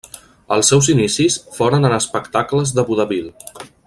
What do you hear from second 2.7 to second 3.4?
de vodevil.